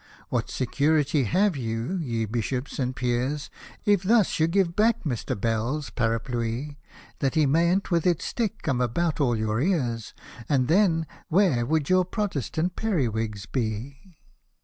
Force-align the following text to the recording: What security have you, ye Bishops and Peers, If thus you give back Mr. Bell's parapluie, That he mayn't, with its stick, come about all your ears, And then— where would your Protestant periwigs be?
What 0.29 0.49
security 0.49 1.25
have 1.25 1.55
you, 1.55 1.97
ye 2.01 2.25
Bishops 2.25 2.79
and 2.79 2.95
Peers, 2.95 3.51
If 3.85 4.01
thus 4.01 4.39
you 4.39 4.47
give 4.47 4.75
back 4.75 5.03
Mr. 5.03 5.39
Bell's 5.39 5.91
parapluie, 5.91 6.77
That 7.19 7.35
he 7.35 7.45
mayn't, 7.45 7.91
with 7.91 8.07
its 8.07 8.25
stick, 8.25 8.63
come 8.63 8.81
about 8.81 9.21
all 9.21 9.35
your 9.37 9.61
ears, 9.61 10.15
And 10.49 10.67
then— 10.67 11.05
where 11.29 11.67
would 11.67 11.87
your 11.87 12.03
Protestant 12.03 12.75
periwigs 12.75 13.45
be? 13.45 14.15